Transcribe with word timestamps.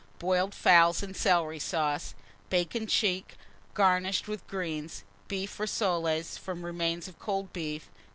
Boiled 0.17 0.55
fowls 0.55 1.03
and 1.03 1.15
celery 1.15 1.59
sauce; 1.59 2.15
bacon 2.49 2.87
check, 2.87 3.37
garnished 3.75 4.27
with 4.27 4.47
greens; 4.47 5.03
beef 5.27 5.59
rissoles, 5.59 6.39
from 6.39 6.65
remains 6.65 7.07
of 7.07 7.19
cold 7.19 7.53
beef. 7.53 7.87